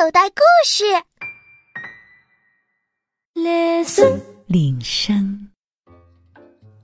[0.00, 0.82] 口袋故事。
[3.34, 5.50] Listen，铃声。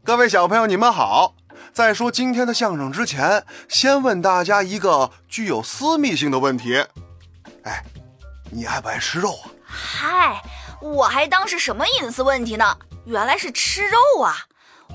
[0.05, 1.35] 各位小朋友，你们好。
[1.73, 6.85] 在说今天的相声之前，先问大家一个具有私密性的问题：
[7.63, 7.83] 哎，
[8.51, 9.49] 你爱不爱吃肉啊？
[9.65, 10.43] 嗨，
[10.83, 12.77] 我还当是什么隐私问题呢？
[13.07, 14.45] 原来是吃肉啊！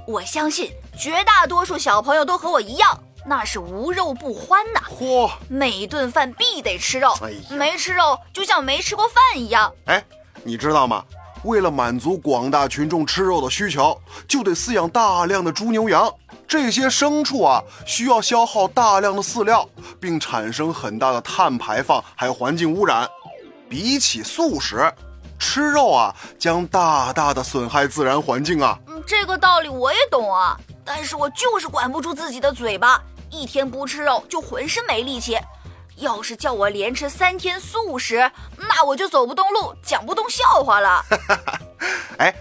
[0.05, 3.03] 我相信绝大多数小朋友都和我一样。
[3.25, 4.81] 那是无肉不欢呐！
[4.89, 7.13] 嚯，每顿饭必得吃肉，
[7.49, 9.71] 没吃肉就像没吃过饭一样。
[9.85, 10.03] 哎，
[10.43, 11.03] 你知道吗？
[11.43, 16.11] 为了满足广大群众吃肉的需求，就得饲养大量的猪牛羊。
[16.47, 19.67] 这些牲畜啊，需要消耗大量的饲料，
[19.99, 23.09] 并产生很大的碳排放，还有环境污染。
[23.69, 24.91] 比起素食，
[25.39, 28.77] 吃肉啊，将大大的损害自然环境啊。
[28.87, 33.01] 嗯，这个道理我也懂啊，但是我就是管不住自己的嘴巴。
[33.31, 35.37] 一天不吃肉就浑身没力气，
[35.95, 41.03] 要是叫我连吃三天素食，那我就走不动路，讲不动笑话了。
[42.19, 42.33] 哎，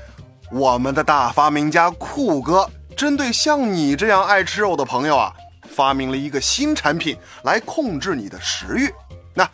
[0.51, 5.33] 我们的大发明家酷哥针对像你这样爱吃肉的朋友啊，
[5.71, 8.93] 发明了一个新产品来控制你的食欲。
[9.33, 9.49] 那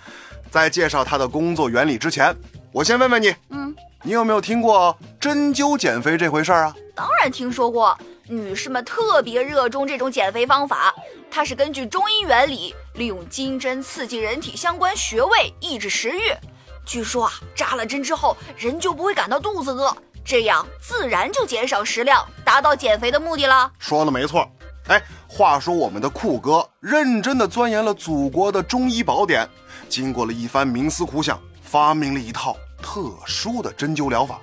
[0.50, 2.34] 在介绍他的工作原理之前，
[2.72, 6.74] 我先问问你，嗯，你有没有听过针灸减肥这回事儿啊？
[6.94, 10.94] 当然听说过，女士们特别热衷这种减肥方法。
[11.36, 16.32] 它是根据中医原理，利用金针刺激人体相关穴位，抑制食欲。
[16.86, 23.70] 据说啊，扎了针之后，人就不会感到肚子饿，这样自然就减少食量，达到减肥的目的了。
[23.78, 24.50] 说的没错。
[24.86, 29.46] 哎，话说我们的酷哥认真的钻研了祖国的中医宝典，
[29.90, 34.40] 经过了一番冥思苦想，发明了一套特殊的针灸疗法。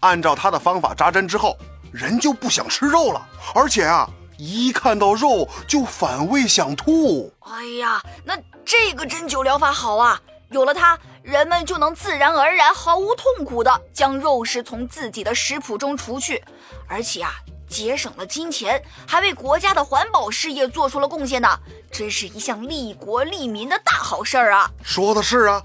[0.00, 1.56] 按照他的方法扎针之后，
[1.90, 4.06] 人就不想吃肉了，而且啊。
[4.40, 7.30] 一看到肉就反胃想吐。
[7.40, 10.18] 哎呀，那这个针灸疗法好啊！
[10.50, 16.42] 有了它，人们就能自然而然、毫无痛苦地将肉食从自己的食谱中除去，
[16.88, 17.34] 而且啊，
[17.68, 21.48] 节省了金钱，还为国家的环保事业做出了贡献呢！
[21.90, 24.70] 真是一项利国利民的大好事儿啊！
[24.82, 25.62] 说的是啊，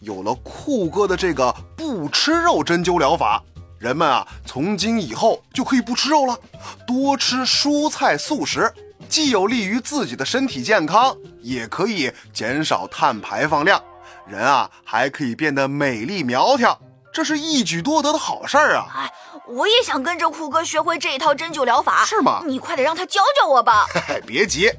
[0.00, 3.40] 有了酷哥的这个不吃肉针灸疗法。
[3.80, 6.38] 人们啊，从今以后就可以不吃肉了，
[6.86, 8.70] 多吃蔬菜素食，
[9.08, 13.82] 既有利于自己的身体健康，也可以减少碳排放量。
[14.26, 16.78] 人啊，还可以变得美丽苗条，
[17.10, 18.86] 这是一举多得的好事儿啊！
[18.94, 19.10] 哎，
[19.46, 22.42] 我也想跟着酷哥学会这一套针灸疗法，是吗？
[22.46, 23.86] 你快点让他教教我吧。
[24.26, 24.70] 别急，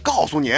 [0.00, 0.54] 告诉你，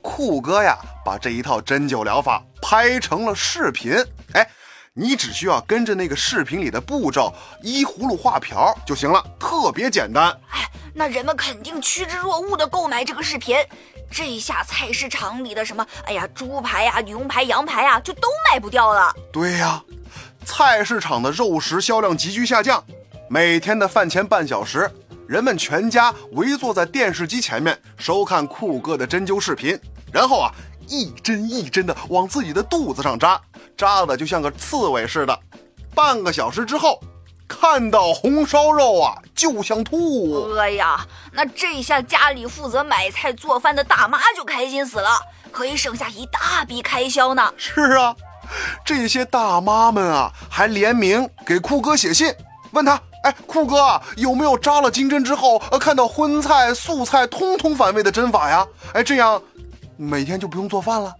[0.00, 3.92] 酷哥呀，把这一套针灸疗法拍成了视频。
[4.34, 4.48] 哎。
[4.94, 7.32] 你只需要跟着那个视频里的步骤，
[7.62, 10.30] 依葫芦画瓢就行了，特别简单。
[10.50, 13.56] 哎，那人们肯定趋之若鹜的购买这个视频，
[14.10, 19.10] 这下菜市场里的什么，哎呀，猪排呀、牛排、羊排呀，就都卖不掉了。
[19.32, 19.82] 对呀，
[20.44, 22.84] 菜市场的肉食销量急剧下降，
[23.30, 24.90] 每天的饭前半小时，
[25.26, 29.80] 人们全家围坐在电视机前面收看酷哥的针灸视频，
[30.12, 30.52] 然后啊，
[30.86, 33.40] 一针一针的往自己的肚子上扎。
[33.82, 35.36] 扎的就像个刺猬似的，
[35.92, 37.00] 半个小时之后，
[37.48, 40.54] 看到红烧肉啊就想吐。
[40.54, 45.10] 哎呀，那这下家里负责买菜做饭的大妈就开心死了，
[45.50, 47.52] 可以省下一大笔开销呢。
[47.56, 48.14] 是啊，
[48.84, 52.32] 这些大妈们啊还联名给酷哥写信，
[52.70, 58.64] 问他：哎，酷哥啊有没有扎了金针之后，呃，看到荤菜素菜通通反胃的针法呀？
[58.94, 59.42] 哎，这样
[59.96, 61.12] 每天就不用做饭了。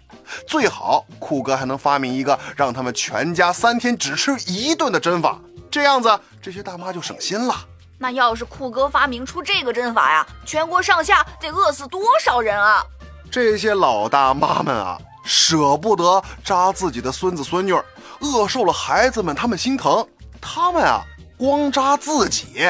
[0.46, 5.38] 最好酷哥还能发明一个让他们全家三天只吃一顿的针法，
[5.70, 7.54] 这样子这些大妈就省心了。
[7.98, 12.84] 那要是酷哥发明出这个针法呀，全国上下得饿死多少人啊！
[13.30, 17.72] 这些老大妈们啊，舍不得扎自己的孙子孙女，
[18.20, 20.04] 饿瘦了孩子们他们心疼，
[20.40, 21.02] 他们啊
[21.38, 22.66] 光扎自己，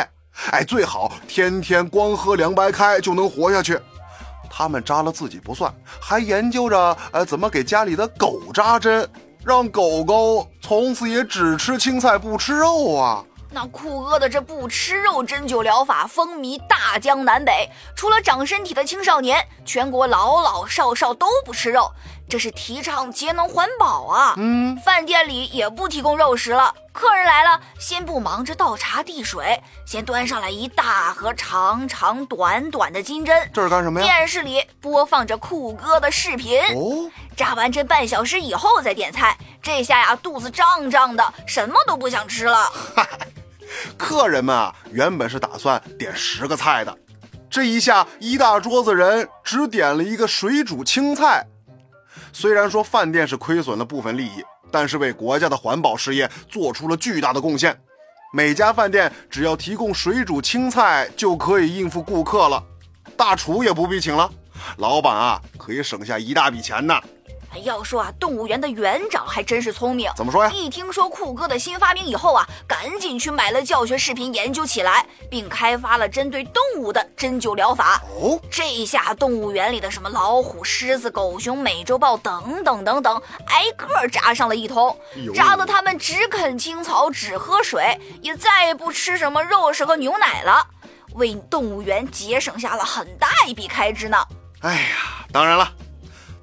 [0.51, 3.81] 哎，最好天天光喝凉白开就能活下去。
[4.63, 9.09] 他们扎了自己不算，还研究着呃怎么给家里的狗扎针，
[9.45, 13.25] 让狗狗从此也只吃青菜不吃肉啊。
[13.51, 21.91] 那酷哥的这不吃肉针灸疗法风靡大江南北，除了长身体的青少年，全国老老少少都不吃肉，
[22.33, 24.33] 这是提倡节能环保啊。
[24.39, 33.37] 嗯，饭店里也不提供肉食了，客人来了，先不忙着倒茶递水，先端上来一大盒长长短短的金针。
[33.53, 34.07] 这是干什么呀？
[34.07, 36.59] 电视里播放着酷哥的视频。
[36.75, 42.73] 哦，扎完针半小时以后再点菜，这下呀肚子胀胀的，什么都不想吃了。
[43.99, 46.97] 客人们啊，原本是打算点十个菜的，
[47.51, 51.45] 这一下一大桌子人只点了一个水煮青菜。
[52.33, 57.79] 虽然说饭店是亏损了部分利益，但是为国家的环保事业做出了巨大的贡献。
[58.33, 62.65] 每家饭店只要提供水煮青菜就可以应付顾客了，
[63.17, 64.31] 大厨也不必请了，
[64.79, 66.99] 老板啊可以省下一大笔钱呢。
[67.59, 70.11] 要说啊，动物园的园长还真是聪明。
[70.17, 70.51] 怎么说呀？
[70.53, 78.03] 一听说酷哥的新发明以后啊，赶紧去买了教学视频研究起来，并开发了针对动物的针灸疗法。
[78.21, 84.97] 哦，这下动物园里的什么老虎、狮子、狗熊、美洲豹等等等等，挨个扎上了一通，
[85.35, 90.67] 扎得他们只啃青草、只喝水，也再也不吃什么肉食和牛奶了，
[91.15, 94.17] 为动物园节省下了很大一笔开支呢。
[94.61, 95.71] 哎呀，当然了。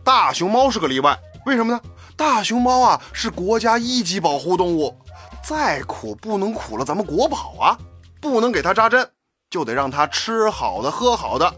[0.10, 1.16] 大熊猫是个例外，
[1.46, 1.80] 为什么呢？
[2.18, 4.98] 大熊猫啊是国家一级保护动物，
[5.44, 7.78] 再苦不能苦了咱们国宝啊，
[8.20, 9.08] 不能给它扎针，
[9.52, 11.54] 就得让它吃好的喝好的。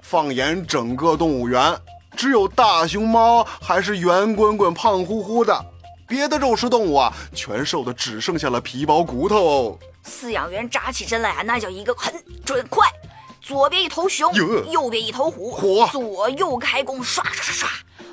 [0.00, 1.76] 放眼整个动物园，
[2.16, 5.60] 只有大熊猫还是圆滚滚、胖乎乎的，
[6.06, 9.76] 别的肉食动物啊全瘦的只剩下了皮包骨头。
[10.06, 12.14] 饲养员扎起针来啊，那叫一个狠
[12.46, 12.86] 准快，
[13.42, 14.32] 左边一头熊，
[14.70, 17.66] 右边一头虎，左右开弓，唰唰唰唰。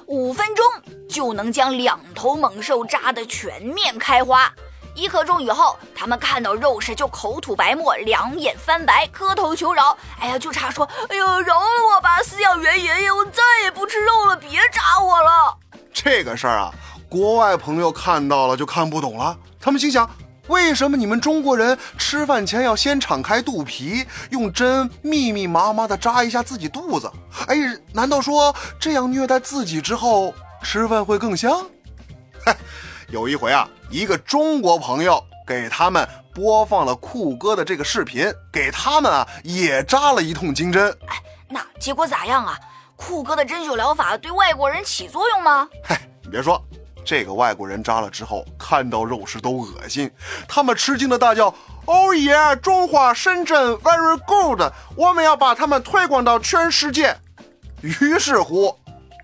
[0.08, 0.64] 五分钟
[1.10, 4.52] 就能将两头猛兽扎得全面开花，
[4.94, 9.98] 一刻钟以后，他们看到肉食就口吐白沫，两眼翻白，磕头求饶。
[10.20, 15.58] 哎呀，就差说，哎呦，饶了我吧，饲养员爷爷，我再也不吃肉了，别扎我了。
[15.92, 16.72] 这个事儿啊，
[17.10, 20.08] 国外朋友看到了就看不懂了，他们心想。
[20.48, 27.12] 为什么你们中国人吃饭前要先敞开肚皮，用针密密麻麻的扎一下自己肚子？
[27.48, 27.56] 哎，
[27.94, 31.66] 难道说这样虐待自己之后吃饭会更香？
[33.10, 40.96] 有一回啊，一个中国朋友给他们播放了酷哥的这个视频，给他们啊也扎了一通金针。
[41.08, 41.16] 哎，
[41.50, 42.60] 那结果咋样啊？
[42.96, 45.68] 酷哥的针灸疗法对外国人起作用吗？
[45.84, 46.62] 嗨，你别说。
[47.06, 50.10] 这个外国人扎了之后，看到肉食都恶心，
[50.48, 51.54] 他们吃惊的大叫
[51.86, 52.56] ：“：“Oh yeah！！
[52.56, 57.16] 中华深圳 very good，我们要把他们推广到全世界。”
[57.82, 58.76] 于是乎，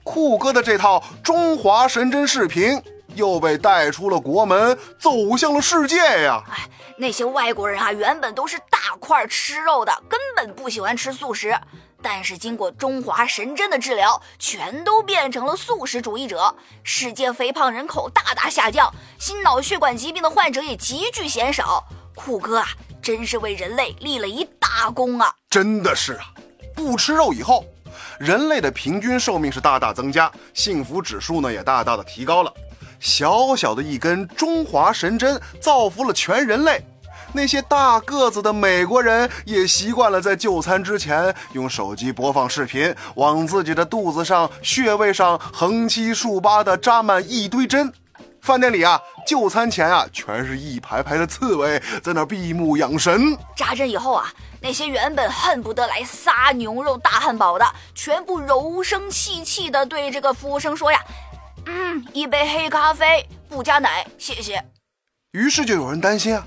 [0.04, 2.80] 酷哥的这套中华神针视频
[3.16, 6.44] 又被带出了国门，走向了世界呀！
[6.50, 11.58] 哎，那些外国人啊，原本都是大块吃肉的，根本不喜欢吃素食。
[12.04, 21.84] 但是经过中华神针的治疗，全都变成了素食主义者，世界肥胖人口大大下降，心脑血管疾病的患者也急剧减少。
[22.16, 22.68] 酷哥啊，
[23.02, 25.32] 真是为人类立了一大功啊！
[25.50, 26.26] 真的是啊，
[26.76, 27.64] 不吃肉以后，
[28.20, 32.52] 人类的平均寿命是大大增加，幸福指数呢也大大的提高了。
[33.02, 36.82] 小小的一根中华神针，造福了全人类。
[37.34, 47.92] 那些大个子的美国人也习惯了在就餐之前用手机播放视频，往自己的肚子上、穴位上横七竖八的扎满一堆针。
[48.42, 53.38] 饭店里啊，就餐前啊，全是一排排的刺猬在那闭目养神。
[53.56, 57.66] 扎针以后啊，那些原本恨不得来撒牛肉大汉堡的，
[57.96, 61.00] 全部柔声细气的对这个服务生说呀
[61.66, 64.64] ：“嗯，一杯黑咖啡，不加奶，谢谢。”
[65.34, 66.46] 于是就有人担心啊。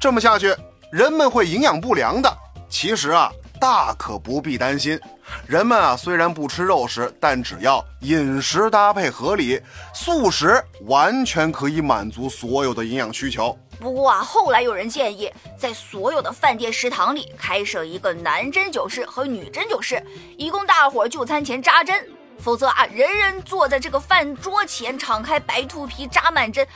[0.00, 0.54] 这么下去，
[0.92, 2.30] 人们会营养不良的。
[2.68, 3.30] 其实啊，
[3.60, 5.00] 大可不必担心。
[5.46, 9.60] 人们啊，虽然不吃肉食，但只要饮食搭配合理，
[9.94, 13.56] 素食完全可以满足所有的营养需求。
[13.80, 20.00] 不过啊，后来有人建议，在所有的饭店食堂里开设一个男针灸室和女针灸室，
[20.36, 22.08] 以供大伙就餐前扎针。
[22.38, 26.66] 否则啊，人人坐在这个饭桌前，敞开白兔皮扎满针，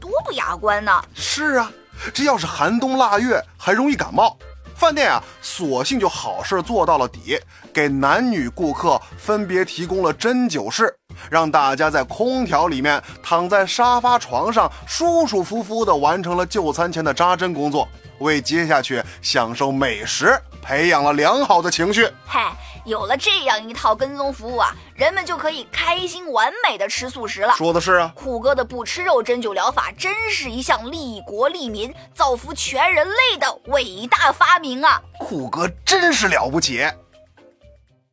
[0.00, 1.02] 多不雅观呢。
[1.14, 1.70] 是啊。
[2.14, 4.34] 这要是寒冬腊月，还容易感冒。
[4.74, 7.38] 饭店啊，索性就好事做到了底，
[7.74, 10.96] 给男女顾客分别提供了针灸室，
[11.30, 17.86] 让大家在空调里面躺在沙发床上，舒舒服服地完成了就餐前的扎针工作，
[18.20, 22.08] 为接下去享受美食培养了良好的情绪。
[22.24, 22.50] 嗨。
[22.84, 27.54] 有了这样一套跟踪服务啊，人们就可以开心完美的吃素食了。
[27.54, 35.02] 说的是啊，酷哥的不吃肉针灸疗法真是一项利国利民、造福全人类的伟大发明啊！
[35.18, 36.80] 酷哥真是了不起。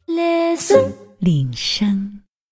[0.05, 2.21] Listen，铃声。